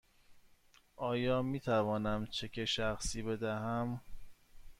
آیا 0.95 1.41
می 1.41 1.59
توانم 1.59 2.25
چک 2.27 2.65
شخصی 2.65 3.21
بدهم؟ 3.23 4.01